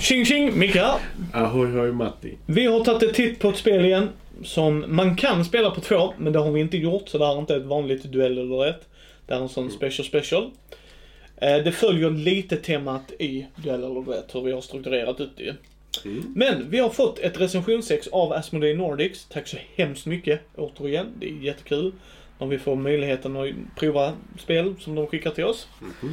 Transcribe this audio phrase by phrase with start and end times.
[0.00, 0.98] Tjing tjing, Micke här.
[1.32, 2.36] Ahoy hoj Matti.
[2.46, 4.08] Vi har tagit ett titt på ett spel igen
[4.44, 7.34] som man kan spela på två, men det har vi inte gjort så det här
[7.34, 8.88] är inte ett vanligt duell eller ett.
[9.26, 10.50] Det är en sån special special.
[11.36, 15.54] Eh, Det följer lite temat i duell eller duett, hur vi har strukturerat ut det.
[16.34, 19.24] Men vi har fått ett recensionsex av Asmodee Nordics.
[19.24, 21.06] Tack så hemskt mycket återigen.
[21.20, 21.92] Det är jättekul
[22.38, 25.68] när vi får möjligheten att prova spel som de skickar till oss.
[26.02, 26.08] Eh,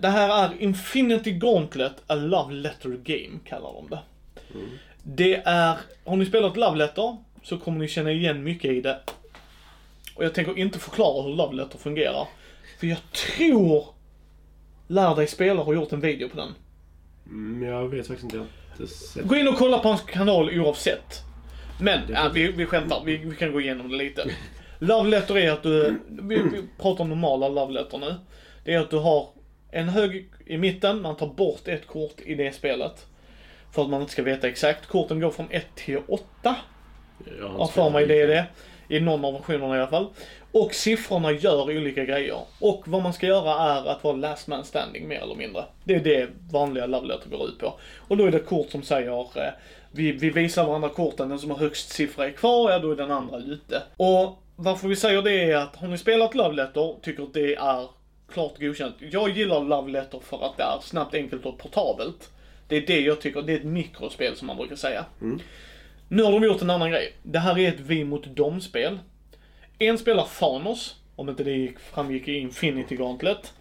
[0.00, 3.98] Det här är Infinity Gauntlet, a Love Letter Game kallar de det.
[5.02, 9.00] Det är, har ni spelat Love Letter så kommer ni känna igen mycket i det.
[10.14, 12.28] Och jag tänker inte förklara hur Love Letter fungerar.
[12.80, 13.94] För jag tror
[14.86, 16.54] Lär dig spela har gjort en video på den.
[17.26, 18.46] Mm, jag vet faktiskt inte.
[19.16, 19.28] Jag.
[19.28, 21.22] Gå in och kolla på hans kanal oavsett.
[21.80, 23.02] Men, ja, vi, vi skämtar.
[23.04, 24.30] Vi, vi kan gå igenom det lite.
[24.78, 28.14] Love letter är att du, vi, vi pratar om normala love letter nu.
[28.64, 29.28] Det är att du har
[29.74, 33.06] en hög i mitten, man tar bort ett kort i det spelet.
[33.72, 34.86] För att man inte ska veta exakt.
[34.86, 36.56] Korten går från 1 till 8.
[37.40, 38.46] Jag har för mig det är det.
[38.88, 40.06] I någon av versionerna i alla fall.
[40.52, 42.38] Och siffrorna gör olika grejer.
[42.60, 45.64] Och vad man ska göra är att vara last man standing mer eller mindre.
[45.84, 47.74] Det är det vanliga love letter går ut på.
[48.08, 49.52] Och då är det kort som säger eh,
[49.90, 52.96] vi, vi visar varandra korten, den som har högst siffra är kvar, ja då är
[52.96, 53.82] den andra ute.
[53.96, 57.54] Och varför vi säger det är att har ni spelat love letter, tycker att det
[57.54, 57.88] är
[58.28, 58.96] klart godkänt.
[58.98, 62.30] Jag gillar love letter för att det är snabbt, enkelt och portabelt.
[62.68, 65.04] Det är det jag tycker, det är ett mikrospel som man brukar säga.
[66.08, 67.12] Nu har de gjort en annan grej.
[67.22, 68.98] Det här är ett vi mot dem-spel.
[69.78, 73.52] En spelar Thanos, om inte det gick, framgick i Infinity Gauntlet.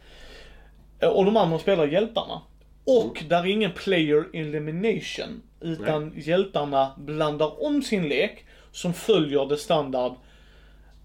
[1.02, 2.41] Och de andra spelar hjältarna.
[2.86, 5.41] Och där är ingen player elimination.
[5.61, 10.14] Utan hjältarna blandar om sin lek som följer det standard,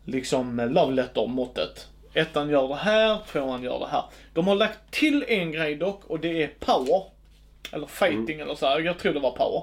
[0.05, 1.89] liksom love letter-måttet.
[2.19, 4.05] Ettan gör det här, tvåan gör det här.
[4.35, 7.03] De har lagt till en grej dock och det är power.
[7.73, 8.81] Eller fighting eller så här.
[8.81, 9.63] jag tror det var power.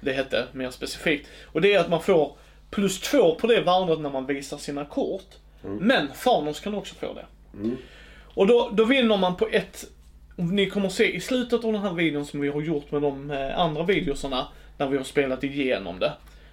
[0.00, 1.28] Det hette mer specifikt.
[1.44, 2.36] Och det är att man får
[2.70, 5.34] plus två på det värdet när man visar sina kort.
[5.80, 7.24] Men Thanos kan också få det.
[8.34, 9.84] Och då, då vinner man på ett,
[10.36, 13.30] ni kommer se i slutet av den här videon som vi har gjort med de
[13.30, 14.48] eh, andra videosarna,
[14.78, 16.12] när vi har spelat igenom det.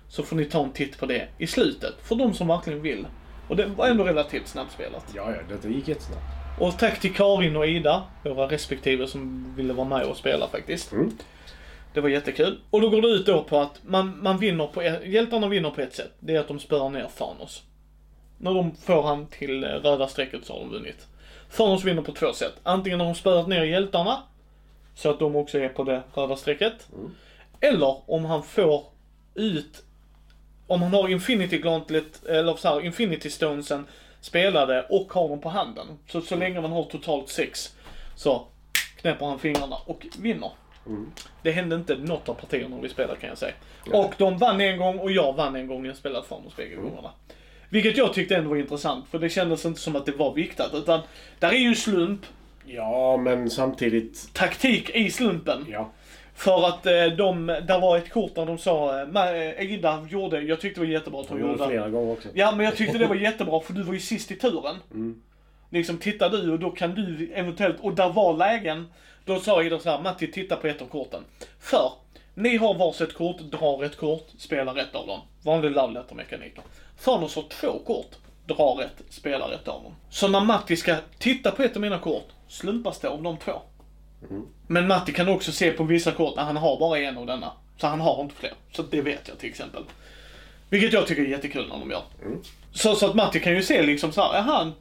[0.09, 3.05] Så får ni ta en titt på det i slutet, för de som verkligen vill.
[3.49, 5.05] Och det var ändå relativt snabbspelat.
[5.15, 6.23] Ja, ja, detta gick jättesnabbt.
[6.59, 10.91] Och tack till Karin och Ida, våra respektive som ville vara med och spela faktiskt.
[10.91, 11.11] Mm.
[11.93, 12.59] Det var jättekul.
[12.69, 15.81] Och då går det ut då på att man, man vinner på, hjältarna vinner på
[15.81, 16.11] ett sätt.
[16.19, 17.63] Det är att de spöar ner Thanos.
[18.38, 21.07] När de får han till eh, röda strecket så har de vunnit.
[21.57, 22.53] Thanos vinner på två sätt.
[22.63, 24.23] Antingen har de spöat ner hjältarna,
[24.95, 26.88] så att de också är på det röda strecket.
[27.59, 28.83] Eller om han får
[29.35, 29.83] ut,
[30.69, 33.85] om han har Infinity Gauntlet, eller så här, Infinity Stonesen
[34.22, 35.88] spelade och har dem på handen.
[36.07, 37.75] Så, så länge man har totalt sex
[38.16, 38.47] så
[39.02, 40.52] knäpper han fingrarna och vinner.
[41.44, 43.53] Det hände inte något av partierna vi spelade kan jag säga.
[43.94, 45.85] Och de vann en gång och jag vann en gång.
[45.85, 47.12] Jag spelade Thanos bägge gångerna.
[47.69, 50.74] Vilket jag tyckte ändå var intressant, för det kändes inte som att det var viktat.
[50.74, 51.01] Utan,
[51.40, 52.22] där är ju slump,
[52.66, 54.34] Ja, men samtidigt...
[54.34, 55.66] taktik i slumpen.
[55.69, 55.91] Ja.
[56.39, 60.41] För att eh, de, där var ett kort där de sa, eh, eh, Ida gjorde,
[60.41, 61.67] jag tyckte det var jättebra att hon gjorde gjorde.
[61.67, 62.29] flera gånger också.
[62.33, 64.75] Ja men jag tyckte det var jättebra för du var ju sist i turen.
[65.69, 68.88] Liksom tittar du och då kan du eventuellt, och där var lägen,
[69.25, 71.23] då sa Ida så här, Matti titta på ett av korten.
[71.59, 71.91] För,
[72.33, 75.19] ni har varsitt kort, drar ett kort, spelar ett av dem.
[75.44, 76.53] Vanlig love letter mekanik.
[77.03, 78.11] Thanos har två kort,
[78.45, 79.94] drar ett, spelar ett av dem.
[80.09, 83.61] Så när Matti ska titta på ett av mina kort, slumpas det av de två.
[84.68, 87.52] Men Matti kan också se på vissa kort att han har bara en av denna.
[87.78, 88.53] Så han har inte fler.
[88.72, 89.84] Så det vet jag till exempel.
[90.69, 92.03] Vilket jag tycker är jättekul när de gör.
[92.72, 94.72] Så, så att Matti kan ju se liksom så här, jaha.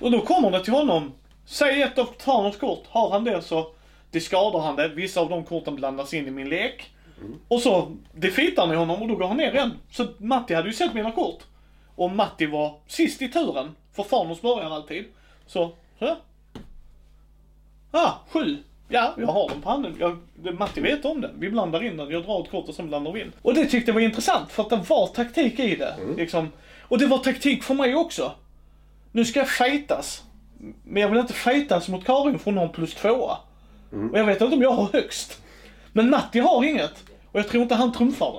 [0.00, 1.12] Och då kommer det till honom.
[1.44, 2.84] Säg ett av Thanos kort.
[2.88, 3.74] Har han det så
[4.10, 4.88] discardar han det.
[4.88, 6.90] Vissa av de korten blandas in i min lek.
[7.48, 9.70] Och så defeatar ni honom och då går han ner igen.
[9.90, 11.42] Så Matti hade ju sett mina kort.
[11.94, 13.76] Och Matti var sist i turen.
[13.92, 15.04] För Thanos börjar alltid.
[15.46, 16.16] Så, så.
[17.90, 18.56] Ah, sju.
[18.92, 19.96] Ja, jag har dem på handen.
[19.98, 20.18] Jag,
[20.58, 21.30] Matti vet om det.
[21.38, 22.10] Vi blandar in den.
[22.10, 23.32] Jag drar ett kort och sen blandar vi in.
[23.42, 25.94] Och det tyckte jag var intressant för att det var taktik i det.
[26.16, 26.48] Liksom.
[26.80, 28.32] Och det var taktik för mig också.
[29.12, 30.22] Nu ska jag fightas.
[30.84, 33.36] Men jag vill inte fightas mot Karin från någon plus tvåa.
[34.12, 35.42] Och jag vet inte om jag har högst.
[35.92, 37.04] Men Matti har inget.
[37.32, 38.32] Och jag tror inte han trumfar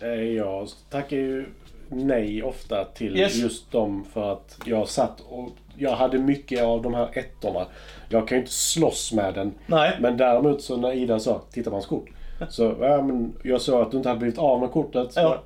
[0.00, 0.06] det.
[0.06, 1.46] Eh, Jag tackar ju
[1.88, 3.34] nej ofta till Yes.
[3.34, 7.66] just dem för att jag satt och jag hade mycket av de här ettorna.
[8.14, 9.54] Jag kan ju inte slåss med den.
[9.66, 9.96] Nej.
[10.00, 12.08] Men däremot så när Ida sa titta på hans kort.
[12.48, 15.12] Så ja, men jag såg att du inte hade blivit av med kortet.
[15.12, 15.42] Så Ja.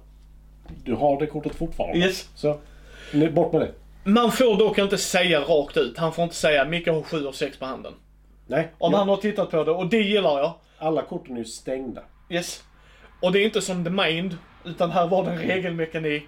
[0.84, 1.98] Du har det kortet fortfarande.
[1.98, 2.28] Yes.
[2.34, 2.58] Så
[3.32, 3.72] bort med det.
[4.10, 5.98] Man får dock inte säga rakt ut.
[5.98, 7.92] Han får inte säga Micke har sju och sex på handen.
[8.46, 10.52] Nej, Om ja, han har tittat på det och det gillar jag.
[10.78, 12.00] alla korten är ju stängda.
[12.30, 12.62] Yes.
[13.20, 16.22] Och det är inte som The Mind, utan här var det en regelmekanik.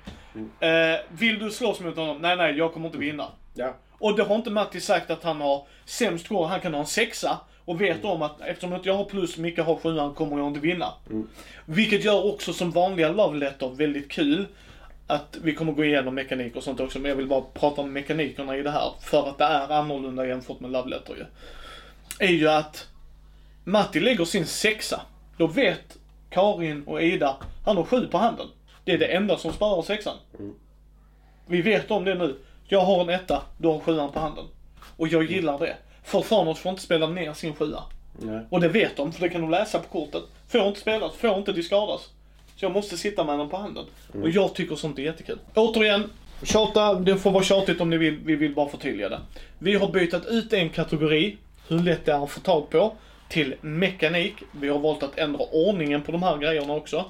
[0.61, 0.71] Eh,
[1.09, 2.19] vill du slåss mot honom?
[2.21, 3.27] Nej, nej, jag kommer inte vinna.
[3.55, 3.75] Ja.
[4.01, 6.87] Och det har inte Matti sagt att han har sämst score, han kan ha en
[6.87, 7.41] sexa.
[7.65, 10.61] Och vet om att eftersom inte jag har plus, Micke har sjuan, kommer jag inte
[10.61, 10.93] vinna.
[11.65, 14.47] Vilket gör också som vanliga Love Letter väldigt kul.
[15.07, 17.93] Att vi kommer gå igenom mekanik och sånt också, men jag vill bara prata om
[17.93, 18.93] mekanikerna i det här.
[19.01, 21.25] För att det är annorlunda jämfört med Love Letter ju.
[22.27, 22.89] Är ju att
[23.65, 25.01] Matti lägger sin sexa.
[25.37, 25.99] Då vet
[26.31, 28.47] Karin och Ida, han har sju på handen.
[28.85, 30.17] Det är det enda som sparar sexan.
[31.47, 32.39] Vi vet om det nu.
[32.73, 34.45] Jag har en etta, du har sjuan på handen.
[34.97, 35.77] Och jag gillar det.
[36.05, 37.83] För Thanos får inte spela ner sin sjua.
[38.19, 38.41] Nej.
[38.51, 40.23] Och det vet de, för det kan de läsa på kortet.
[40.49, 42.09] Får inte spelas, får inte diskardas.
[42.57, 43.85] Så jag måste sitta med den på handen.
[44.23, 45.39] Och jag tycker sånt är jättekul.
[45.55, 46.11] Återigen,
[46.43, 49.21] tjata, det får vara tjatigt om ni vill, vi vill bara förtydliga det.
[49.59, 51.37] Vi har bytt ut en kategori,
[51.69, 52.93] hur lätt det är att få tag på,
[53.29, 54.35] till mekanik.
[54.53, 57.05] Vi har valt att ändra ordningen på de här grejerna också.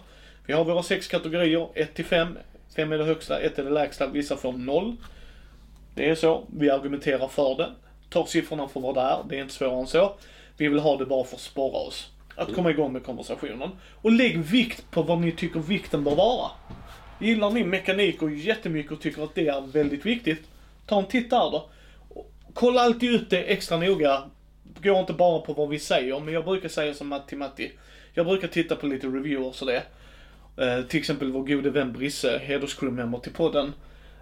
[0.47, 2.39] Vi har våra sex kategorier, 1 till 5.
[2.77, 4.97] 5 är det högsta, 1 är det lägsta, vissa får 0.
[5.95, 7.71] Det är så, vi argumenterar för det.
[8.09, 10.15] Ta siffrorna för vad det är, det är inte svårare än så.
[10.57, 12.11] Vi vill ha det bara för att sporra oss.
[12.37, 13.71] Att komma igång med konversationen.
[14.03, 16.51] Och lägg vikt på vad ni tycker vikten bör vara.
[17.21, 20.43] Gillar ni mekanik och jättemycket och tycker att det är väldigt viktigt,
[20.87, 21.69] ta en titt där då.
[22.55, 24.23] Kolla alltid ut det extra noga.
[24.83, 27.73] Gå inte bara på vad vi säger, men jag brukar säga som Matti Matti.
[28.15, 29.83] Jag brukar titta på lite reviewers och det.
[30.57, 33.73] Eh, till exempel vår gode vän Brisse, hederscrewmember till podden.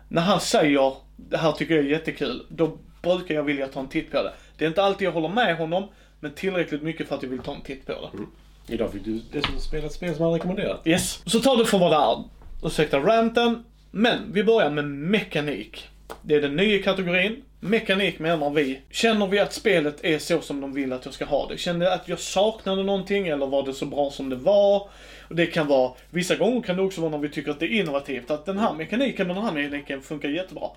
[0.08, 3.88] När han säger, det här tycker jag är jättekul, då brukar jag vilja ta en
[3.88, 4.32] titt på det.
[4.56, 5.88] Det är inte alltid jag håller med honom,
[6.20, 8.74] men tillräckligt mycket för att jag vill ta en titt på det.
[8.74, 10.86] Idag fick du dessutom spela ett spel som han rekommenderat.
[10.86, 11.22] Yes.
[11.26, 12.24] Så ta det för vad det är.
[12.66, 13.64] Ursäkta ranten.
[13.90, 15.88] Men vi börjar med mekanik.
[16.22, 17.42] Det är den nya kategorin.
[17.60, 18.80] Mekanik menar vi.
[18.90, 21.58] Känner vi att spelet är så som de vill att jag ska ha det?
[21.58, 24.88] Kände jag att jag saknade någonting eller var det så bra som det var?
[25.28, 27.66] Och det kan vara, vissa gånger kan det också vara när vi tycker att det
[27.66, 28.30] är innovativt.
[28.30, 30.70] Att den här mekaniken och den här mekaniken funkar jättebra.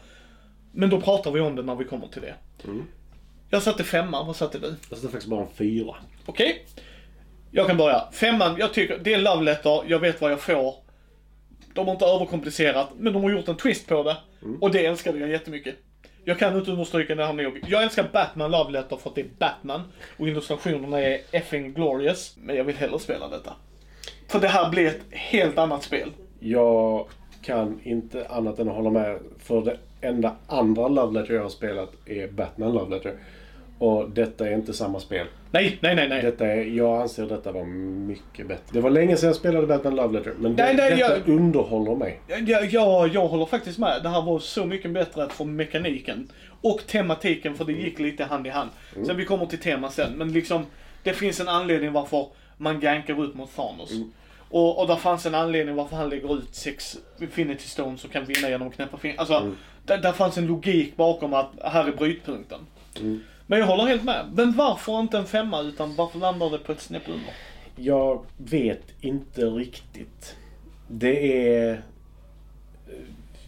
[0.71, 2.35] Men då pratar vi om det när vi kommer till det.
[3.49, 4.75] Jag satte femma, vad satte du?
[4.89, 5.95] Jag satte faktiskt bara en fyra.
[6.25, 6.65] Okej.
[7.51, 8.03] Jag kan börja.
[8.11, 10.75] Femman, jag tycker det är love letter, jag vet vad jag får.
[11.73, 14.17] De har inte överkomplicerat, men de har gjort en twist på det.
[14.61, 15.75] Och det älskade jag jättemycket.
[16.23, 17.59] Jag kan inte understryka det här nog.
[17.67, 19.81] Jag älskar Batman Love Letter för att det är Batman.
[20.17, 22.35] Och illustrationerna är effing glorious.
[22.37, 23.53] Men jag vill hellre spela detta.
[24.27, 26.11] För det här blir ett helt annat spel.
[26.39, 27.07] Jag
[27.41, 29.19] kan inte annat än att hålla med.
[29.39, 33.13] För det enda andra Love Letter jag har spelat är Batman Love Letter.
[33.81, 35.27] Och detta är inte samma spel.
[35.51, 36.21] Nej, nej, nej, nej.
[36.21, 38.63] Detta är, jag anser detta var mycket bättre.
[38.71, 40.33] Det var länge sedan jag spelade Batman Love Letter.
[40.39, 42.21] Men det, Nej, detta jag- underhåller mig.
[42.27, 44.03] Jag, jag, jag håller faktiskt med.
[44.03, 46.29] Det här var så mycket bättre för mekaniken.
[46.61, 48.69] Och tematiken, för det gick lite hand i hand.
[49.05, 50.65] Sen vi kommer till tema sen, men liksom
[51.03, 53.91] det finns en anledning varför man gankar ut mot Thanos.
[54.49, 58.25] Och, och där fanns en anledning varför han lägger ut sex Infinity Stones och kan
[58.25, 59.17] vinna genom att knäppa fingrar.
[59.19, 59.51] Alltså,
[59.85, 62.59] där, där fanns en logik bakom att här är brytpunkten.
[63.51, 64.25] Men jag håller helt med.
[64.33, 67.33] Men varför inte en femma, utan varför landar det på ett snäpp under?
[67.75, 70.35] Jag vet inte riktigt.
[70.87, 71.81] Det är...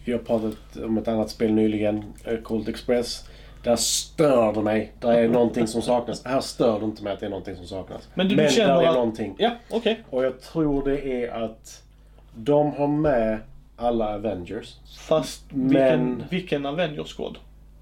[0.04, 3.28] Vi har pratat om ett annat spel nyligen, eh, Cold Express.
[3.62, 4.92] Där stör det mig.
[5.00, 6.24] Där är någonting som saknas.
[6.24, 8.08] Här stör det inte mig att det är någonting som saknas.
[8.14, 9.34] Men du där känner är att- någonting.
[9.38, 10.04] Ja, okej.
[10.10, 11.82] Och jag tror det är att
[12.34, 13.38] de har med
[13.76, 14.74] alla Avengers.
[14.98, 17.38] Fast Men- vilken, vilken Avengers Squad?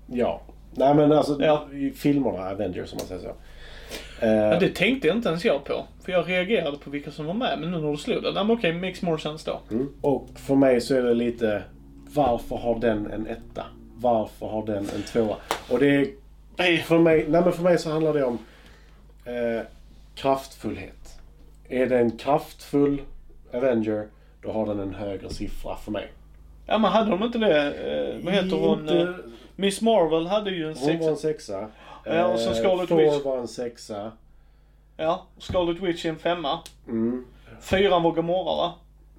[0.07, 0.41] Ja.
[0.75, 1.67] Nej men alltså Ja.
[1.73, 3.27] i filmerna Avengers om man säger så.
[3.29, 3.35] Ja,
[4.27, 5.85] Eh, det tänkte jag inte ens jag på.
[6.05, 8.73] För jag reagerade på vilka som var med, men nu när du slog det, okej,
[8.73, 9.75] makes more sense då.
[9.75, 9.89] mm.
[10.01, 11.63] Och för mig så är det lite,
[12.15, 13.65] varför har den en etta?
[13.97, 15.37] Varför har den en tvåa?
[15.71, 16.11] Och det
[16.57, 18.39] är för mig, nej men för mig så handlar det om
[19.25, 19.63] eh,
[20.15, 21.19] kraftfullhet.
[21.69, 23.01] Är det en kraftfull
[23.55, 24.07] Avenger,
[24.43, 26.13] då har den en högre siffra för mig.
[26.67, 28.81] ja men hade de inte det, eh, vad heter hon?
[28.81, 29.09] Inte- Eh,
[29.57, 31.29] Miss Marvel hade ju en Hon var en sexa.
[31.29, 31.69] sexa.
[32.05, 33.25] Ja, och sen Eh, Scarlet Thor Witch.
[33.25, 34.13] var en sexa.
[34.97, 36.59] Ja, Scarlet Witch är en femma.
[36.89, 37.25] Mm,
[37.61, 38.73] Fyran var Gamora va?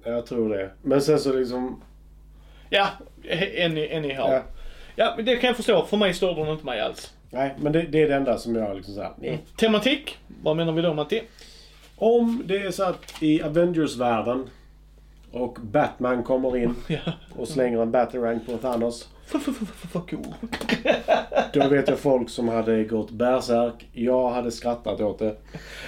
[0.04, 0.70] jag tror det.
[0.82, 1.82] Men sen så liksom...
[2.70, 2.88] Ja,
[3.22, 4.32] i här.
[4.32, 4.42] Ja.
[4.96, 5.12] Ja.
[5.16, 5.84] men det kan jag förstå.
[5.84, 7.14] För mig stör den inte mig alls.
[7.30, 9.12] Nej, men det, det är det enda som jag liksom såhär...
[9.18, 9.38] nej.
[9.56, 11.22] Tematik, vad menar vi då Matti?
[11.96, 14.50] Om det är så att i Avengers-världen
[15.32, 16.74] och Batman kommer in
[17.36, 19.08] och slänger en batarang på Thanos.
[19.26, 20.22] Fuck you.
[21.52, 23.86] Då vet jag folk som hade gått bärsärk.
[23.92, 25.36] Jag hade skrattat åt det.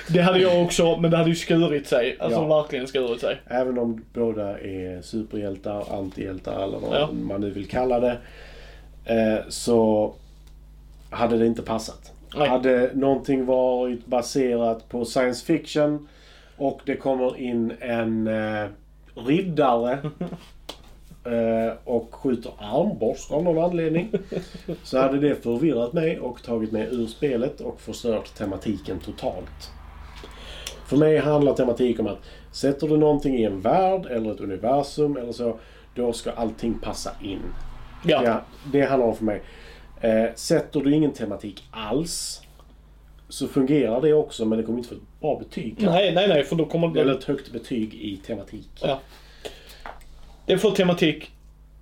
[0.08, 2.16] Det hade jag också, men det hade ju skurit sig.
[2.20, 2.62] Alltså Ja.
[2.62, 3.40] verkligen skurit sig.
[3.46, 7.08] Även om båda är superhjältar, antihjältar eller vad Ja.
[7.22, 8.18] man nu vill kalla det.
[9.04, 10.12] Eh, så
[11.10, 12.12] hade det inte passat.
[12.36, 12.48] Nej.
[12.48, 16.08] Hade någonting varit baserat på science fiction
[16.56, 18.68] och det kommer in en eh,
[19.14, 19.98] riddare
[21.84, 24.12] och skjuter armborst av någon anledning.
[24.82, 29.70] Så hade det förvirrat mig och tagit mig ur spelet och förstört tematiken totalt.
[30.86, 32.18] För mig handlar tematik om att
[32.52, 35.58] sätter du någonting i en värld eller ett universum eller så,
[35.94, 37.42] då ska allting passa in.
[38.04, 38.24] Ja.
[38.24, 38.40] Ja,
[38.72, 39.42] det handlar om för mig.
[40.00, 42.42] Eh, sätter du ingen tematik alls
[43.28, 45.74] så fungerar det också men det kommer inte få ett bra betyg.
[45.78, 47.00] Nej, nej, nej, för då kommer det...
[47.00, 48.70] Eller ett högt betyg i tematik.
[48.82, 49.00] Ja.
[50.46, 51.30] Det får tematik...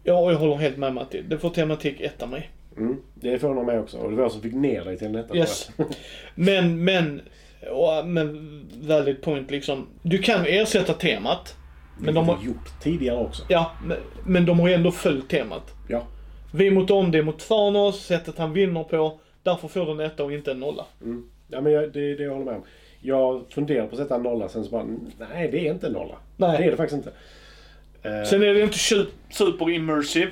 [0.02, 1.22] Ja, jag håller helt med Matti.
[1.28, 2.50] Det får tematik ett av mig.
[2.76, 3.98] Mm, det förvånar mig också.
[3.98, 5.36] Och det var jag som fick ner dig till detta.
[5.36, 5.70] Yes.
[6.34, 7.20] Men, men...
[7.70, 9.86] Och, men valid point liksom.
[10.02, 11.56] Du kan ersätta temat.
[11.98, 12.44] Men de har...
[12.44, 13.42] gjort tidigare också.
[13.48, 15.74] Ja, men, men de har ju ändå följt temat.
[15.88, 16.02] Ja.
[16.52, 19.18] Vi mot dem, det är mot Thanos, sättet han vinner på.
[19.42, 20.86] Därför får den etta och inte en nolla.
[21.02, 21.30] Mm.
[21.48, 22.62] ja men jag, det det jag håller med om.
[23.00, 24.86] Jag funderar på att sätta en nolla sen så bara,
[25.18, 26.14] nej det är inte en nolla.
[26.36, 26.58] Nej.
[26.58, 27.10] Det är det faktiskt inte.
[28.04, 30.30] Eh, Sen är det inte su- super immersive.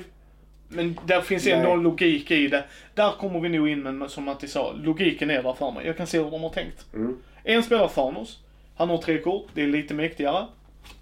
[0.67, 1.73] Men där finns ändå Nej.
[1.73, 2.63] en logik i det.
[2.95, 5.85] Där kommer vi nog in med, som Matti sa, logiken är där för mig.
[5.85, 6.85] Jag kan se hur de har tänkt.
[6.93, 7.17] Mm.
[7.43, 8.39] En spelar Thanos.
[8.75, 10.37] Han har tre kort, det är lite mäktigare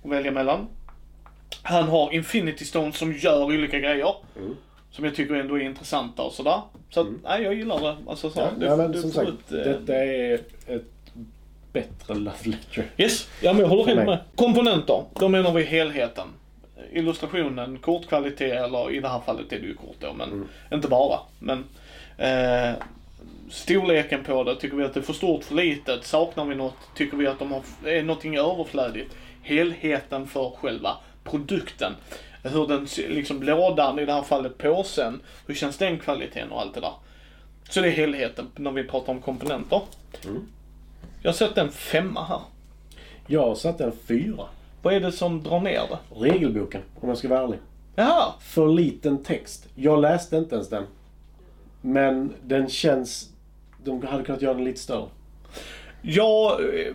[0.03, 0.67] att välja mellan.
[1.63, 4.15] Han har Infinity Stones som gör olika grejer.
[4.37, 4.55] Mm.
[4.91, 6.61] Som jag tycker ändå är intressanta och sådär.
[6.89, 7.97] Så att, nej jag gillar det.
[8.07, 10.33] Alltså så, Ja, det, ja, men det som sagt, ut, eh, detta är
[10.67, 10.91] ett
[11.73, 12.85] bättre love letter.
[12.97, 14.19] Yes, ja men jag håller helt med.
[14.35, 16.27] Komponenter, då menar vi helheten.
[16.91, 20.47] Illustrationen, kortkvalitet, eller i det här fallet är det ju kort då, men Mm.
[20.73, 21.19] inte bara.
[21.39, 21.65] Men
[22.17, 22.73] eh,
[23.49, 26.05] storleken på det, tycker vi att det är för stort, för litet?
[26.05, 26.75] Saknar vi något?
[26.95, 29.15] Tycker vi att de har, är någonting överflödigt?
[29.43, 31.93] Helheten för själva produkten.
[32.43, 36.73] Hur den, liksom lådan, i det här fallet påsen, hur känns den kvaliteten och allt
[36.73, 36.93] det där.
[37.69, 39.81] Så det är helheten när vi pratar om komponenter.
[40.25, 40.47] Mm.
[41.21, 42.39] Jag har sett en femma här.
[43.27, 44.45] Jag satte en fyra.
[44.81, 45.99] Vad är det som drar ner det?
[46.15, 47.59] Regelboken, om jag ska vara ärlig.
[47.95, 49.67] Jaha, För liten text.
[49.75, 50.83] Jag läste inte ens den.
[51.81, 53.29] Men den känns...
[53.83, 55.05] De hade kunnat göra den lite större.
[56.01, 56.51] jag...
[56.51, 56.93] eh,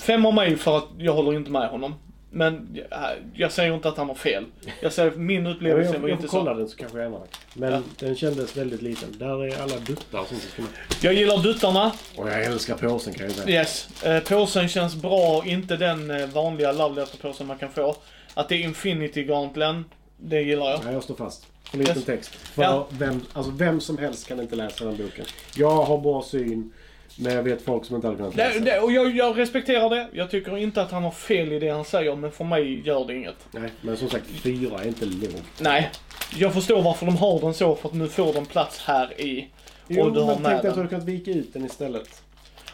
[0.00, 1.94] Fem av mig för att jag håller inte med honom.
[2.30, 4.44] Men jag, jag säger inte att han har fel.
[4.82, 6.58] Jag säger min Jag, upplevelse jag, var jag inte får kolla så.
[6.58, 7.22] den så kanske jag ändrar.
[7.54, 7.80] Men Ja.
[7.98, 9.08] den kändes väldigt liten.
[9.18, 10.70] Där är alla duttar som ska med.
[11.02, 11.92] Jag gillar duttarna.
[12.16, 13.60] Och jag älskar påsen kan jag säga.
[13.60, 14.02] Yes.
[14.04, 17.96] Eh, påsen känns bra, inte den eh, vanliga love letter-påsen man kan få.
[18.34, 19.84] Att det är Infinity Gauntlen,
[20.16, 20.80] det gillar jag.
[20.86, 21.46] Ja, jag står fast.
[21.64, 22.04] För liten Yes.
[22.04, 22.34] text.
[22.34, 22.86] För Ja.
[22.90, 25.24] vem, alltså vem som helst kan inte läsa den boken.
[25.56, 26.72] Jag har bra syn,
[27.20, 28.58] men jag vet folk som inte hade kunnat läsa.
[28.58, 30.08] Det, det, och jag, jag respekterar det.
[30.12, 33.04] Jag tycker inte att han har fel i det han säger, men för mig gör
[33.04, 33.36] det inget.
[33.50, 35.44] Nej, men som sagt, fyra är inte lågt.
[35.60, 35.90] Nej.
[36.36, 39.48] Jag förstår varför de har den så, för att nu får den plats här i.
[39.88, 40.86] Jo, och du har men med tänk dig att du den.
[40.86, 42.22] hade kunnat vika ut den istället.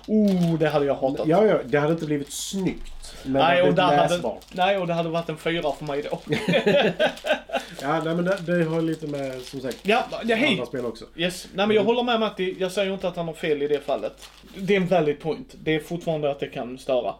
[0.06, 1.26] Oh, det hade jag hatat.
[1.26, 3.16] Ja, ja, det hade inte blivit snyggt.
[3.24, 6.02] Men nej, det och blivit hade, nej, och det hade varit en fyra för mig
[6.10, 6.20] då.
[7.82, 10.52] Ja, nej, men det, det har lite med, som sagt, ja, ja, hej.
[10.52, 11.04] andra spel också.
[11.16, 11.48] Yes.
[11.54, 13.80] Nej men jag håller med Matti, jag säger inte att han har fel i det
[13.80, 14.28] fallet.
[14.56, 15.54] Det är en valid point.
[15.62, 17.14] Det är fortfarande att det kan störa.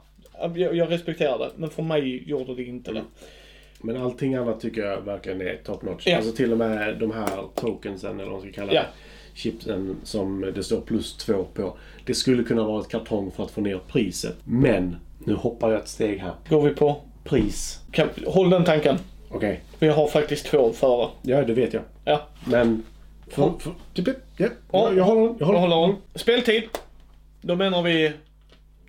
[0.55, 3.03] Jag, jag respekterar det, men för mig gjorde det inte det.
[3.81, 6.07] Men allting annat tycker jag verkligen är top notch.
[6.07, 6.17] Ja.
[6.17, 8.81] Alltså till och med de här tokensen, eller vad man ska kalla Ja.
[8.81, 8.87] det.
[9.41, 11.77] Chipsen som det står plus två på.
[12.07, 14.37] Det skulle kunna vara ett kartong för att få ner priset.
[14.45, 16.33] Men, nu hoppar jag ett steg här.
[16.49, 16.97] Går vi på?
[17.25, 17.81] Pris.
[17.91, 18.99] Kan, håll den tanken.
[19.35, 19.61] Okej.
[19.79, 21.09] Vi har faktiskt två före.
[21.23, 21.83] Ja, det vet jag.
[22.05, 22.27] Ja.
[22.47, 22.83] Men...
[23.29, 24.89] För, för, typ, ja, Ja.
[24.89, 25.37] jag, jag håller den.
[25.39, 25.95] Jag håller Jag håller.
[26.15, 26.63] Speltid.
[27.41, 28.13] Då menar vi,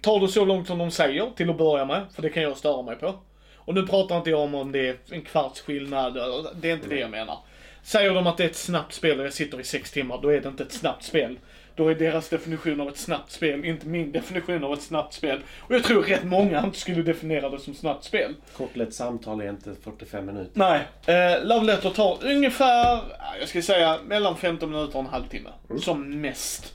[0.02, 2.58] tar det så långt som de säger till att börja med, för det kan jag
[2.58, 3.14] störa mig på.
[3.56, 6.74] Och nu pratar inte jag om om det är en kvarts skillnad, eller- det är
[6.74, 7.38] inte det jag menar.
[7.84, 10.30] Säger de att det är ett snabbt spel och jag sitter i sex timmar, då
[10.30, 11.38] är det inte ett snabbt spel.
[11.76, 15.40] Då är deras definition av ett snabbt spel inte min definition av ett snabbt spel.
[15.60, 18.36] Och jag tror rätt många inte skulle definiera det som snabbt spel.
[18.58, 20.52] Kort lätt samtal är inte 45 minuter.
[20.54, 20.82] Nej.
[21.06, 22.86] Eh, Love Letter tar ungefär,
[23.20, 25.50] ja, jag ska säga mellan 15 minuter och en halvtimme.
[25.82, 26.74] Som mest.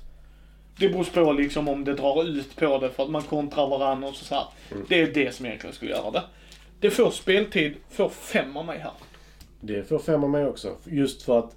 [0.79, 4.09] Det beror på liksom om det drar ut på det för att man kontrar varandra
[4.09, 4.45] och så här.
[4.89, 6.23] Det är det som egentligen skulle göra det.
[6.81, 8.93] Det får speltid, får fem av mig här.
[9.61, 10.77] Det får fem av mig också.
[10.85, 11.57] Just för att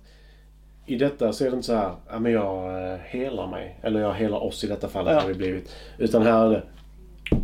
[0.86, 3.80] i detta så är det inte så här, ja men jag eh, helar mig.
[3.84, 5.20] Eller jag helar oss i detta fallet Ja.
[5.22, 5.75] har det blivit.
[5.98, 6.63] Utan här är det,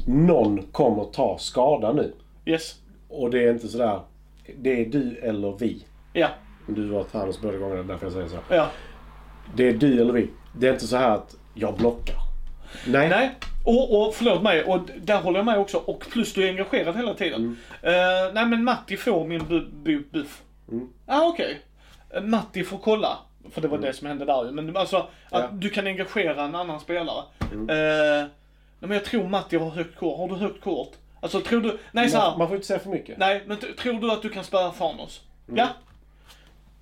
[0.07, 2.13] någon kommer ta skada nu.
[2.45, 2.75] Yes.
[3.09, 3.99] Och det är inte sådär,
[4.57, 5.85] det är du eller vi.
[6.13, 6.27] Ja.
[6.67, 8.37] Du var Thanos båda gångerna, därför jag säger så.
[8.49, 8.67] Ja.
[9.55, 10.29] Det är du eller vi.
[10.57, 12.15] Det är inte så här att jag blockar.
[12.87, 13.09] Nej.
[13.09, 13.29] Nej.
[13.65, 15.77] Och, och förlåt mig, och där håller jag med också.
[15.77, 17.57] Och plus du är engagerad hela tiden.
[17.81, 17.91] Eh,
[18.33, 20.41] nej men Matti får min bu- bu- buff.
[20.71, 20.89] Mm.
[21.05, 21.59] Ah, okej.
[22.09, 23.17] Eh, Matti får kolla.
[23.51, 24.51] För det var det som hände där ju.
[24.51, 25.49] Men alltså, att Ja.
[25.53, 27.23] du kan engagera en annan spelare.
[27.51, 27.69] Mm.
[27.69, 28.27] Eh,
[28.79, 30.17] men jag tror Matti har högt kort.
[30.17, 30.91] Har du högt kort?
[31.21, 32.29] Alltså tror du, nej så här.
[32.29, 33.17] Man, man får inte säga för mycket.
[33.17, 35.21] Nej, men tror du att du kan spöa Thanos?
[35.45, 35.67] Ja.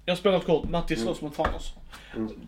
[0.05, 1.73] Jag spelar ett kort, Matti slåss mot Thanos.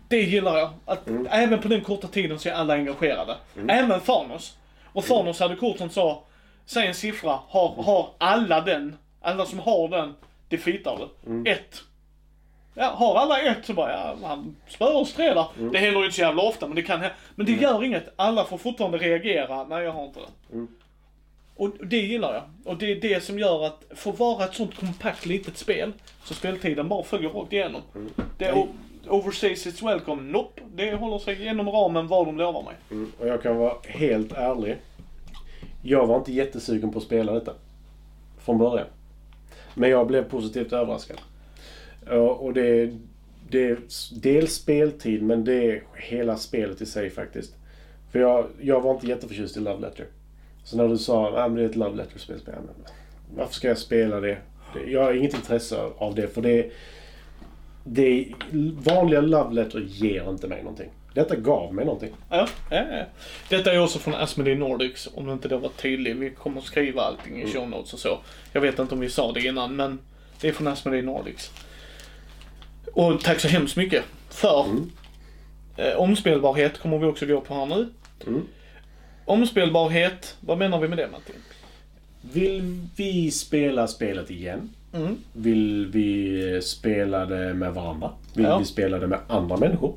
[0.08, 0.70] Det gillar jag.
[0.84, 3.36] Att även på den korta tiden så är alla engagerade.
[3.68, 4.56] Även Thanos.
[4.92, 6.22] Och Thanos hade kort som sa,
[6.66, 10.14] säg en siffra, har, har alla den, alla som har den,
[10.48, 11.50] defeatar du.
[11.50, 11.82] Ett.
[12.74, 15.46] Ja, har alla ett så bara, ja, han spöar oss tre där.
[15.72, 18.12] Det händer ju inte så jävla ofta, men det kan hä- Men det gör inget.
[18.16, 19.64] Alla får fortfarande reagera.
[19.64, 20.26] Nej, jag har inte det.
[21.56, 22.42] Och det gillar jag.
[22.72, 25.92] Och det är det som gör att, för att vara ett sånt kompakt litet spel,
[26.24, 27.80] så speltiden bara följer rakt igenom.
[28.38, 28.68] Det är o-
[29.08, 30.22] overstays its welcome.
[30.22, 30.60] Nope.
[30.74, 32.74] Det håller sig inom ramen vad de lovar mig.
[32.90, 34.76] Mm, och jag kan vara helt ärlig.
[35.82, 37.52] Jag var inte jättesugen på att spela detta.
[38.44, 38.86] Från början.
[39.74, 41.16] Men jag blev positivt överraskad.
[42.18, 42.96] Och det,
[43.48, 43.78] det är
[44.14, 47.54] dels speltid men det är hela spelet i sig faktiskt.
[48.12, 50.06] För jag, jag var inte jätteförtjust i Love Letter.
[50.64, 52.38] Så när du sa att det är ett Love Letter-spel,
[53.36, 54.38] varför ska jag spela det?
[54.86, 56.70] Jag har inget intresse av det för det,
[57.84, 58.28] det
[58.84, 60.90] vanliga Love Letter ger inte mig någonting.
[61.14, 62.10] Detta gav mig någonting.
[62.28, 63.04] Ja, ja, ja.
[63.48, 66.16] Detta är också från Asmodee Nordics, om inte det var tydlig.
[66.16, 68.18] Vi kommer skriva allting i show notes och så.
[68.52, 69.98] Jag vet inte om vi sa det innan, men
[70.40, 71.52] det är från Asmodee Nordics.
[72.92, 74.66] Och tack så hemskt mycket för
[75.76, 77.88] eh, omspelbarhet kommer vi också gå på här nu.
[78.26, 78.42] Mm.
[79.24, 81.34] Omspelbarhet, vad menar vi med det Martin?
[82.32, 84.70] Vill vi spela spelet igen?
[84.94, 85.16] Mm.
[85.32, 88.10] Vill vi spela det med varandra?
[88.34, 88.58] Vill Ja.
[88.58, 89.94] vi spela det med andra människor?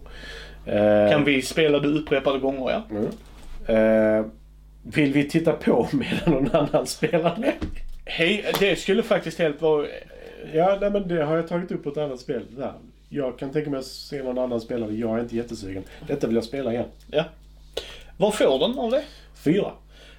[0.65, 2.83] Eh, Kan vi spela det upprepade gånger ja?
[2.89, 3.05] mm.
[4.19, 4.25] eh,
[4.83, 7.53] vill vi titta på medan någon annan spelar det?
[8.05, 9.87] Hej, det skulle faktiskt helt vara...
[10.53, 12.45] Ja, nej, men det har jag tagit upp på ett annat spel.
[12.49, 12.73] Där.
[13.09, 14.93] Jag kan tänka mig att se någon annan spela det.
[14.93, 15.83] Jag är inte jättesugen.
[16.07, 16.85] Detta vill jag spela igen.
[17.11, 17.23] Ja.
[18.17, 19.03] Vad får den av det?
[19.43, 19.71] Fyra.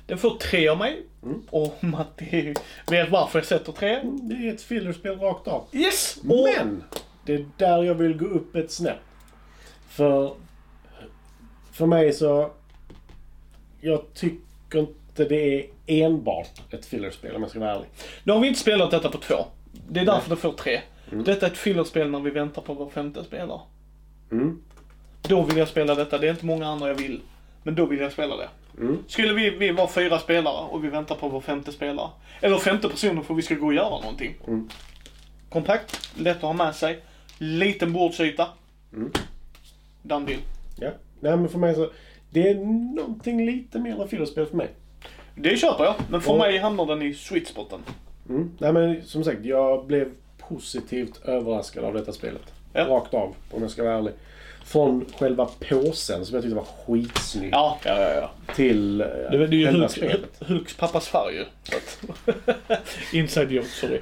[0.07, 1.03] Den får tre av mig.
[1.23, 1.43] Mm.
[1.51, 2.55] Och Matti
[2.91, 4.01] vet varför jag sätter tre.
[4.23, 5.65] Det är ett fillerspel rakt av.
[5.73, 6.17] Yes!
[6.17, 6.85] Och, Men!
[7.27, 8.99] Det är där jag vill gå upp ett snäpp.
[9.89, 10.35] För...
[11.73, 12.51] För mig så...
[13.81, 17.89] Jag tycker inte det är enbart ett fillerspel om jag ska vara ärlig.
[18.25, 19.35] nu har vi inte spelat detta på två.
[19.89, 20.81] Det är därför det får tre.
[21.13, 21.25] Mm.
[21.25, 23.61] Detta är ett fillerspel när vi väntar på vår femte spelare.
[24.33, 24.63] Mm.
[25.23, 26.19] Då vill jag spela detta.
[26.19, 27.21] Det är inte många andra jag vill.
[27.63, 28.49] Men då vill jag spela det.
[28.79, 28.99] Mm.
[29.09, 32.11] Skulle vi, vi vara fyra spelare och vi väntar på vår femte spelare.
[32.41, 34.35] Eller femte personen för vi ska gå och göra någonting.
[34.47, 34.69] Mm.
[35.49, 36.99] Kompakt, lätt att ha med sig.
[37.39, 38.49] Liten bordsyta.
[38.93, 39.11] Mm.
[40.03, 40.41] Done deal.
[40.77, 40.91] Ja.
[41.21, 41.91] Nej men för mig så...
[42.31, 42.55] Det är
[42.95, 44.69] någonting lite mer än fillerspel för mig.
[45.35, 47.81] Det köper jag, men för Och- mig hamnar den i sweet spoten.
[48.29, 48.51] Mm.
[48.59, 50.09] Nej men som sagt, jag blev
[50.49, 52.43] positivt överraskad av detta spelet.
[52.73, 52.85] Ja.
[52.85, 54.13] Rakt av, om jag ska vara ärlig.
[54.65, 57.51] Från själva påsen som jag tyckte var skitsnygg.
[57.53, 58.15] Ja, ja, ja.
[58.15, 58.55] ja.
[58.55, 60.31] Till eh, Det, det är ju Hulk, spelet.
[60.41, 61.45] Hulks pappas färg ju.
[63.19, 64.01] Inside joke, sorry.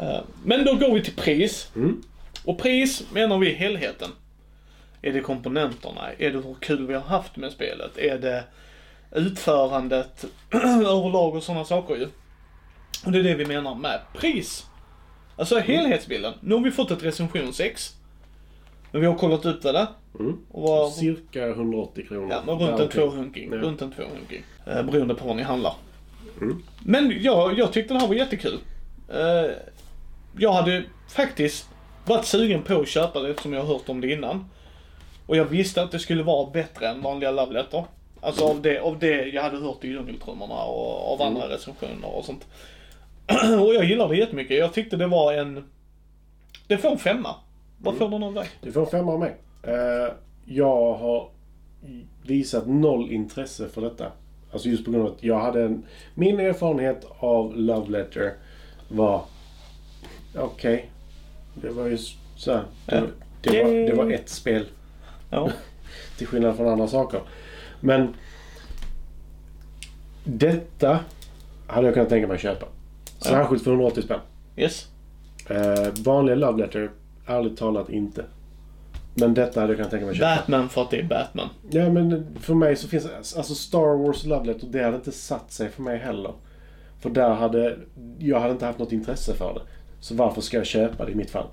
[0.00, 1.70] Eh, Men då går vi till pris.
[1.76, 2.02] Mm.
[2.44, 4.08] Och pris menar vi helheten.
[5.02, 6.00] Är det komponenterna?
[6.18, 7.98] Är det hur kul vi har haft med spelet?
[7.98, 8.44] Är det
[9.10, 12.08] utförandet överlag och sådana saker ju?
[13.04, 14.66] Och det är det vi menar med pris.
[15.36, 16.34] Alltså helhetsbilden.
[16.40, 17.96] Nu har vi fått ett recensionsex.
[18.92, 19.86] Men vi har kollat upp det där.
[20.18, 20.38] Mm.
[20.50, 22.28] Och vad, Cirka 180 kronor.
[22.30, 23.50] Ja, men runt en tvåhunking.
[23.52, 23.56] Ja.
[23.56, 24.42] Runt en tvåhunking.
[24.66, 25.74] Eh, beroende på var ni handlar.
[26.40, 26.62] Mm.
[26.84, 28.58] Men jag, jag tyckte det här var jättekul.
[29.08, 29.50] Eh,
[30.38, 31.68] jag hade faktiskt
[32.04, 34.44] varit sugen på att köpa det eftersom jag har hört om det innan.
[35.26, 37.84] Och jag visste att det skulle vara bättre än vanliga Love Letter.
[38.20, 42.24] Alltså av det, av det jag hade hört i djungeltrummarna och av andra recensioner och
[42.24, 42.46] sånt.
[43.66, 44.58] och jag gillade det jättemycket.
[44.58, 45.64] Jag tyckte det var en...
[46.66, 47.34] Det får en femma.
[47.78, 48.48] Vad får den av dig?
[48.60, 49.36] Du får en femma av mig.
[49.62, 50.12] Eh,
[50.44, 51.28] jag har
[52.26, 54.12] visat noll intresse för detta.
[54.52, 55.82] Alltså just på grund av att jag hade en...
[56.14, 58.32] Min erfarenhet av Love Letter
[58.88, 59.24] var...
[60.38, 60.90] Okej.
[61.54, 62.62] Det var ju s- så här.
[62.86, 63.02] Det,
[63.40, 64.66] det, var, det var ett spel.
[65.30, 65.50] Ja.
[66.18, 67.20] Till skillnad från andra saker.
[67.80, 68.14] Men...
[70.24, 70.98] Detta
[71.66, 72.66] hade jag kunnat tänka mig att köpa.
[73.24, 74.20] Särskilt för 180 spänn.
[74.56, 74.86] Yes.
[75.50, 76.90] Eh, vanliga Love Letter,
[77.26, 78.24] ärligt talat inte.
[79.14, 80.36] Men detta hade jag kunnat tänka mig köpa.
[80.36, 81.48] Batman för att det är Batman.
[81.70, 83.06] Ja men för mig så finns
[83.36, 86.32] alltså Star Wars Love Letter, det hade inte satt sig för mig heller.
[87.00, 87.76] För där hade,
[88.18, 89.60] jag hade inte haft något intresse för det.
[90.00, 91.46] Så varför ska jag köpa det i mitt fall?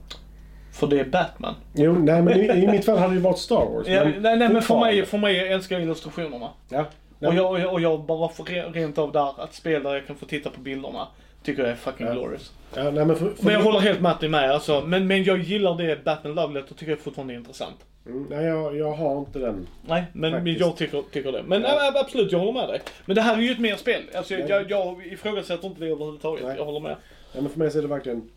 [0.71, 1.53] För det är Batman.
[1.73, 3.87] Jo, nej men i, i mitt fall hade det varit Star Wars.
[3.87, 6.49] Ja, nej, nej men för mig, för mig jag älskar jag illustrationerna.
[6.69, 6.85] Ja.
[7.19, 9.93] Och jag, och jag, och jag bara får re- rent av där att spel där
[9.93, 11.07] jag kan få titta på bilderna.
[11.43, 12.13] Tycker jag är fucking Ja.
[12.13, 12.53] glorious.
[12.75, 14.81] Ja, nej, men för, för Men jag håller helt Matti med alltså.
[14.81, 17.75] Men, men jag gillar det Batman Love Letter tycker jag fortfarande är intressant.
[18.05, 19.67] Mm, nej, jag, jag har inte den.
[19.87, 20.59] Nej, men Faktiskt.
[20.59, 21.43] jag tycker, tycker det.
[21.43, 21.87] Men Ja.
[21.95, 22.81] äh, absolut, jag håller med dig.
[23.05, 24.01] Men det här är ju ett mer spel.
[24.15, 24.45] Alltså, Ja.
[24.49, 26.45] jag, jag ifrågasätter inte det överhuvudtaget.
[26.45, 26.57] Nej.
[26.57, 26.95] Jag håller med.
[27.33, 28.29] Ja, men för mig så är det verkligen...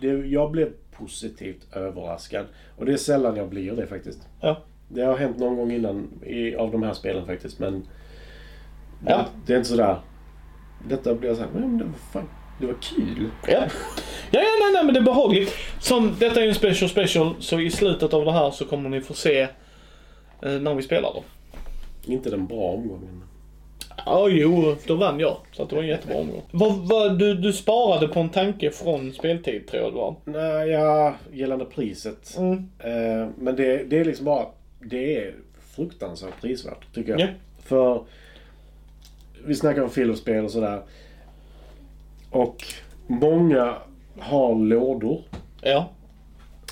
[0.00, 2.46] Det, jag blev positivt överraskad.
[2.76, 4.28] Och det är sällan jag blir det faktiskt.
[4.40, 4.56] Ja.
[4.88, 7.86] Det har hänt någon gång innan i, av de här spelen faktiskt, men...
[9.06, 9.16] Ja.
[9.16, 9.96] Det, det är inte sådär...
[10.88, 12.28] Detta blir jag såhär, men det var fan...
[12.60, 13.30] Det var kul.
[13.46, 13.64] Ja.
[14.30, 15.52] Ja, ja, nej, nej, men det är behagligt.
[15.80, 18.88] Som, detta är ju en special special, så i slutet av det här så kommer
[18.88, 19.40] ni få se
[20.42, 21.24] eh, när vi spelar då.
[22.12, 23.22] Inte den bra omgången.
[24.06, 25.36] Ja, jo, då vann jag.
[25.52, 26.42] Så att det var en jättebra omgång.
[26.50, 30.14] Vad, vad, du, du sparade på en tanke från speltid, tror jag det var.
[30.24, 32.36] Nej, ja, gällande priset.
[32.38, 32.52] Mm.
[32.78, 34.46] Eh, men det, det är liksom bara...
[34.80, 35.34] Det är
[35.76, 37.20] fruktansvärt prisvärt, tycker jag.
[37.20, 37.26] Ja.
[37.64, 38.04] För...
[39.44, 40.82] Vi snackar om filmspel och sådär.
[42.30, 42.64] Och
[43.06, 43.74] många
[44.18, 45.22] har lådor.
[45.62, 45.88] Ja,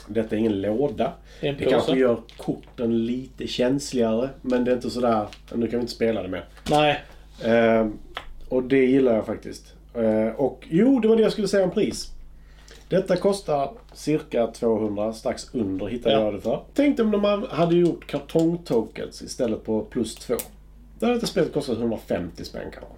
[0.09, 1.13] Detta är ingen låda.
[1.41, 4.31] det Det kanske gör korten lite känsligare.
[4.43, 6.45] Men det är inte sådär, nu kan vi inte spela det mer.
[6.71, 7.01] Nej,
[7.45, 7.89] Eh,
[8.49, 9.75] och det gillar jag faktiskt.
[9.95, 12.11] Eh, och jo, det var det jag skulle säga om pris.
[12.89, 16.21] Detta kostar cirka 200, strax under hittade Ja.
[16.21, 16.63] jag det för.
[16.75, 20.35] Tänk om de hade gjort kartongtokens istället på plus 2.
[21.05, 22.95] Då hade spelet kostat 150 spänn kanske.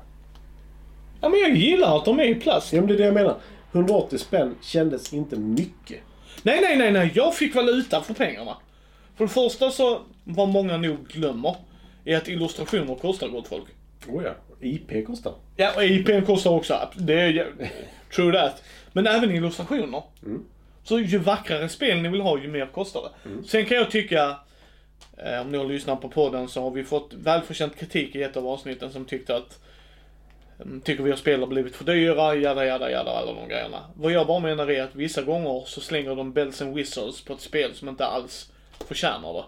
[1.20, 2.72] ja, men jag gillar att de är i plast.
[2.72, 3.36] Ja, men det är det jag menar.
[3.72, 6.00] 180 spänn kändes inte mycket.
[6.42, 7.12] Nej, nej, nej, nej.
[7.14, 8.56] Jag fick valuta för pengarna.
[9.16, 11.56] För det första så, vad många nog glömmer,
[12.04, 13.64] är att illustrationer kostar gott folk.
[14.08, 15.32] Oh ja, IP kostar.
[15.56, 16.88] Ja, och IPn kostar också.
[16.94, 17.52] Det är
[18.14, 18.62] true that.
[18.92, 20.02] Men även illustrationer.
[20.84, 23.30] Så ju vackrare spel ni vill ha, ju mer kostar det.
[23.48, 24.36] Sen kan jag tycka,
[25.16, 28.46] om ni har lyssnat på podden så har vi fått välförtjänt kritik i ett av
[28.46, 29.61] avsnitten som tyckte att
[30.62, 33.85] mm, Tycker vi att spel har blivit för dyra, jada jada jada, alla de grejerna.
[33.94, 37.33] Vad jag bara menar är att vissa gånger så slänger de bells and whistles på
[37.33, 38.52] ett spel som inte alls
[38.88, 39.44] förtjänar det.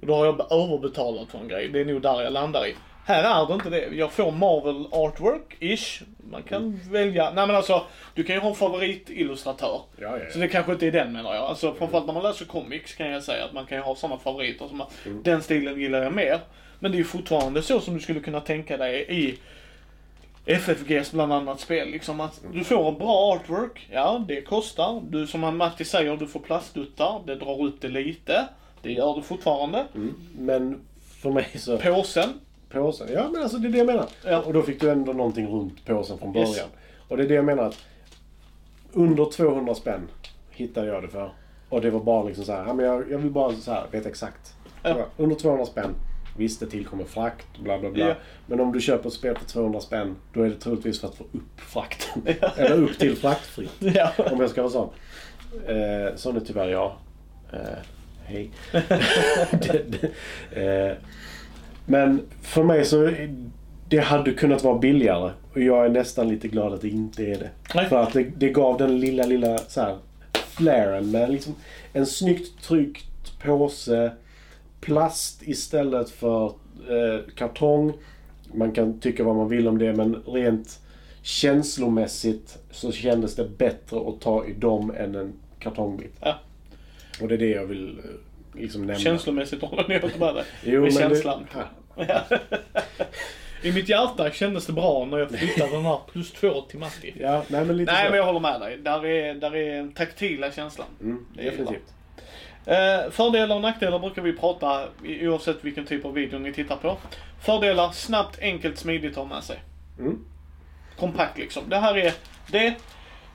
[0.00, 1.68] Och då har jag överbetalat för en grej.
[1.68, 2.74] Det är nog där jag landar i.
[3.04, 3.96] Här är det inte det.
[3.96, 6.02] Jag får Marvel Artwork-ish.
[6.30, 7.30] Man kan välja.
[7.30, 7.82] Nej men alltså,
[8.14, 9.80] du kan ju ha en favoritillustratör.
[9.96, 11.44] Ja, ja, Så det kanske inte är den menar jag.
[11.44, 14.18] Alltså framförallt när man läser comics kan jag säga att man kan ju ha sådana
[14.18, 16.40] favoriter som att den stilen gillar jag mer.
[16.78, 19.38] Men det är ju fortfarande så som du skulle kunna tänka dig i
[20.46, 21.88] FFGs bland annat spel.
[21.88, 25.02] Liksom att du får en bra artwork, ja det kostar.
[25.08, 28.48] Du som Matti säger, du får plastduttar, det drar ut det lite.
[28.82, 29.86] Det gör det fortfarande.
[29.94, 30.14] Mm.
[30.38, 30.80] Men
[31.22, 31.78] för mig så...
[31.78, 32.40] Påsen,
[32.72, 33.08] Påsen.
[33.12, 34.06] Ja, men alltså det är det jag menar.
[34.24, 34.42] Ja.
[34.42, 36.48] Och då fick du ändå någonting runt påsen från början.
[36.48, 36.64] Yes.
[37.08, 37.78] Och det är det jag menar att
[38.92, 40.08] under 200 spänn
[40.50, 41.32] hittade jag det för.
[41.68, 43.86] Och det var bara liksom så här, ja, men jag, jag vill bara så här,
[43.90, 44.54] veta exakt.
[44.82, 45.06] Ja.
[45.16, 45.94] Under 200 spänn.
[46.36, 48.08] Visst, det tillkommer frakt, bla bla bla.
[48.08, 48.14] Ja.
[48.46, 51.14] Men om du köper ett spel för 200 spänn, då är det troligtvis för att
[51.14, 52.22] få upp frakten.
[52.56, 53.70] Eller upp till fraktfritt.
[54.32, 54.90] Om jag ska vara sån.
[55.66, 56.92] Eh, sån är tyvärr jag.
[57.52, 57.58] Eh,
[58.24, 58.50] hej.
[59.50, 60.12] det, det,
[60.62, 60.96] eh,
[61.90, 63.10] men för mig så
[63.88, 65.32] det hade kunnat vara billigare.
[65.52, 67.50] Och jag är nästan lite glad att det inte är det.
[67.74, 67.88] Nej.
[67.88, 69.96] För att det, det gav den lilla, lilla så här,
[70.32, 71.54] flaren med liksom
[71.92, 74.12] en snyggt tryckt påse.
[74.80, 76.46] Plast istället för
[76.88, 77.92] eh, kartong.
[78.54, 80.80] Man kan tycka vad man vill om det men rent
[81.22, 86.14] känslomässigt så kändes det bättre att ta i dem än en kartongbit.
[86.20, 86.34] Ja.
[87.22, 88.98] Och det är det jag vill eh, liksom nämna.
[88.98, 90.44] Känslomässigt håller jag inte med dig.
[90.64, 91.46] Jo, med det- känslan.
[91.54, 91.62] Ja.
[93.62, 97.14] I mitt hjärta kändes det bra när jag flyttade den här plus två till Matti.
[97.20, 98.10] Ja, nej men lite Nej så.
[98.10, 98.78] men jag håller med dig.
[98.78, 100.86] Där är, där är den taktila känslan.
[101.00, 101.94] Mm, Det är definitivt.
[102.66, 106.96] Eh, fördelar och nackdelar brukar vi prata oavsett vilken typ av video ni tittar på.
[107.44, 109.58] Fördelar, snabbt, enkelt, smidigt att ha med sig.
[109.98, 110.24] Mm.
[110.98, 111.62] Kompakt liksom.
[111.68, 112.12] Det här är
[112.46, 112.74] det.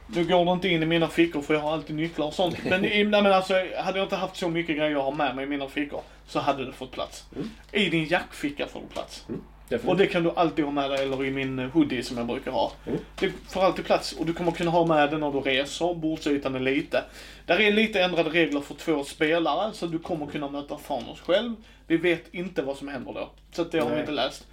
[0.08, 2.58] Nu går det inte in i mina fickor för jag har alltid nycklar och sånt.
[2.64, 5.44] Men, nej, men alltså, hade jag inte haft så mycket grejer att ha med mig
[5.46, 7.26] i mina fickor så hade det fått plats.
[7.36, 7.50] Mm.
[7.72, 9.26] I din jackficka får du plats.
[9.70, 9.90] Definitivt.
[9.90, 12.52] Och det kan du alltid ha med dig, eller i min hoodie som jag brukar
[12.52, 12.72] ha.
[12.86, 13.00] Mm.
[13.20, 16.56] Det får alltid plats och du kommer kunna ha med den när du reser, bordsytan
[16.56, 17.04] är lite.
[17.46, 21.56] Där är lite ändrade regler för två spelare, så du kommer kunna möta Thanos själv.
[21.88, 23.30] Vi vet inte vad som händer då.
[23.52, 24.48] Så det har vi inte läst.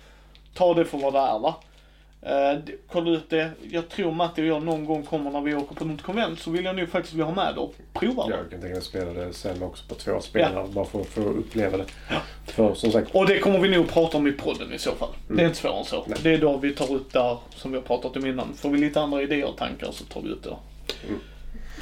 [0.55, 1.55] Ta det för vad det är va.
[2.23, 3.51] Det- kolla ut det.
[3.71, 6.51] Jag tror Matti och jag någon gång kommer när vi åker på något konvent så
[6.51, 8.31] vill jag nu faktiskt vilja ha med det och prova det.
[8.31, 10.69] Jag kan tänka mig att spela det sen också på två spelare.
[10.69, 11.85] Bara för, för att uppleva det.
[12.47, 15.09] För som sagt, Och det kommer vi nog prata om i podden i så fall.
[15.29, 16.05] Det är inte svårare än så.
[16.07, 16.19] Nej.
[16.23, 18.55] Det är då vi tar upp där, som vi har pratat om innan.
[18.55, 20.57] Får vi lite andra idéer och tankar så tar vi ut det.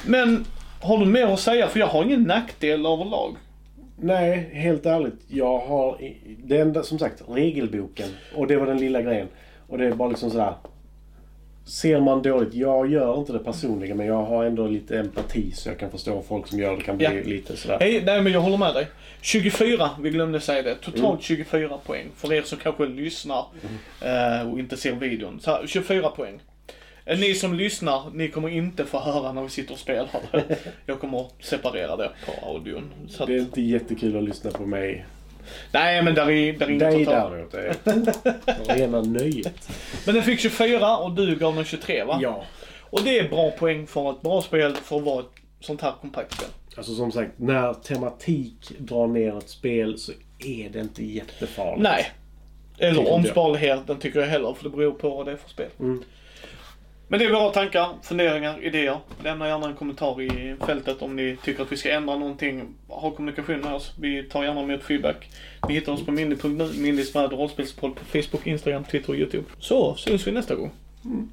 [0.05, 0.45] Men,
[0.81, 1.67] har du mer att säga?
[1.67, 3.35] För jag har ingen nackdel överlag.
[3.99, 5.19] nej, helt ärligt.
[5.27, 5.97] Jag har,
[6.43, 8.09] det enda som sagt, regelboken.
[8.35, 9.27] Och det var den lilla grejen.
[9.71, 10.53] Och det är bara liksom sådär.
[11.65, 15.69] ser man dåligt, jag gör inte det personligen men jag har ändå lite empati så
[15.69, 17.11] jag kan förstå folk som gör det kan bli Ja.
[17.11, 17.77] lite sådär.
[17.79, 18.87] Nej, nej, men jag håller med dig.
[19.21, 20.75] 24, vi glömde säga det.
[20.75, 22.07] Totalt 24 poäng.
[22.15, 23.45] För er som kanske lyssnar
[24.01, 25.39] eh, och inte ser videon.
[25.39, 26.39] Så här, 24 poäng.
[27.05, 30.09] Eh, Ni som lyssnar, ni kommer inte få höra när vi sitter och spelar.
[30.85, 32.91] Jag kommer separera det på audion.
[33.19, 35.05] Att, Det är inte jättekul att lyssna på mig.
[35.71, 37.29] Nej, men där är, där är inget att ta.
[37.29, 37.51] däremot.
[37.51, 39.69] Det är rena nöjet.
[40.05, 42.19] Men den fick 24 och du gav den 23 va?
[42.21, 42.43] Ja.
[42.79, 45.93] Och det är bra poäng för ett bra spel för att vara ett sånt här
[46.01, 46.49] kompakt spel.
[46.77, 51.83] Alltså som sagt, när tematik drar ner ett spel så är det inte jättefarligt.
[51.83, 52.11] Nej.
[52.77, 55.69] Eller omsparligheten tycker jag heller, för det beror på vad det är för spel.
[55.79, 56.03] Mm.
[57.11, 58.97] Men det är våra tankar, funderingar, idéer.
[59.23, 62.67] Lämna gärna en kommentar i fältet om ni tycker att vi ska ändra någonting.
[62.87, 63.93] Ha kommunikation med oss.
[63.99, 65.29] Vi tar gärna emot feedback.
[65.67, 69.43] Ni hittar oss på mindy.nu, Mindys med rollspelspodd på Facebook, Instagram, Twitter och YouTube.
[69.59, 70.71] Så syns vi nästa gång.
[71.05, 71.29] Mm.